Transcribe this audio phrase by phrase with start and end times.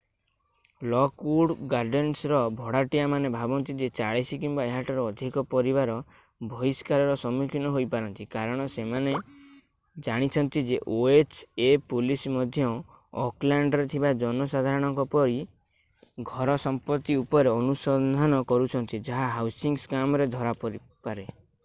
[0.91, 5.97] Lockwood ଗାର୍ଡେନ୍ସର ଭଡ଼ାଟିଆମାନେ ଭାବନ୍ତି ଯେ 40 କିମ୍ବା ଏହାଠାରୁ ଅଧିକ ପରିବାର
[6.53, 9.13] ବହିଷ୍କାରର ସମ୍ମୁଖୀନ ହୋଇ ପାରନ୍ତି କାରଣ ସେମାନେ
[10.07, 12.67] ଜାଣିଛନ୍ତି ଯେ ଓଏଚ୍ ଏ ପୋଲିସ୍ ମଧ୍ୟ
[13.25, 15.07] ଓକଲ୍ୟାଣ୍ଡରେ ଥିବା ଜନସାଧାରଣଙ୍କ
[16.31, 21.33] ଘର ସମ୍ପତ୍ତି ଉପରେ ଅନୁସନ୍ଧାନ କରୁଛନ୍ତି ଯାହା ହାଉସିଂ ସ୍କାମରେ ଧରା ପରିପାରେ